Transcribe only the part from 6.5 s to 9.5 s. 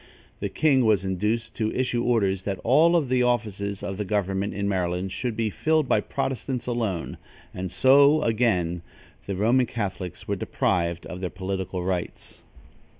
alone; and so, again, the